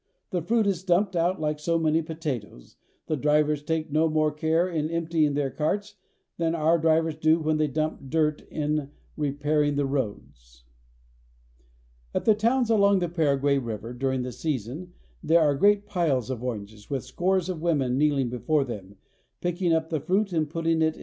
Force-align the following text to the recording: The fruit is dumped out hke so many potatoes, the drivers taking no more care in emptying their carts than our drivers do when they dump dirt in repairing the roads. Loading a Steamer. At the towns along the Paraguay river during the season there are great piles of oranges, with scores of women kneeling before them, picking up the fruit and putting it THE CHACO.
The 0.31 0.41
fruit 0.41 0.65
is 0.65 0.81
dumped 0.83 1.15
out 1.15 1.39
hke 1.39 1.59
so 1.59 1.77
many 1.77 2.01
potatoes, 2.01 2.75
the 3.05 3.15
drivers 3.15 3.61
taking 3.61 3.93
no 3.93 4.09
more 4.09 4.31
care 4.31 4.67
in 4.67 4.89
emptying 4.89 5.35
their 5.35 5.51
carts 5.51 5.93
than 6.39 6.55
our 6.55 6.79
drivers 6.79 7.13
do 7.15 7.39
when 7.39 7.57
they 7.57 7.67
dump 7.67 8.09
dirt 8.09 8.41
in 8.49 8.89
repairing 9.15 9.75
the 9.75 9.85
roads. 9.85 10.63
Loading 10.65 10.79
a 10.79 12.07
Steamer. 12.15 12.19
At 12.19 12.25
the 12.25 12.33
towns 12.33 12.69
along 12.71 12.97
the 12.97 13.09
Paraguay 13.09 13.59
river 13.59 13.93
during 13.93 14.23
the 14.23 14.31
season 14.31 14.93
there 15.21 15.39
are 15.41 15.53
great 15.53 15.85
piles 15.85 16.31
of 16.31 16.43
oranges, 16.43 16.89
with 16.89 17.03
scores 17.05 17.47
of 17.47 17.61
women 17.61 17.95
kneeling 17.99 18.29
before 18.31 18.63
them, 18.63 18.95
picking 19.39 19.71
up 19.71 19.91
the 19.91 19.99
fruit 19.99 20.33
and 20.33 20.49
putting 20.49 20.81
it 20.81 20.95
THE 20.95 20.99
CHACO. 20.99 20.99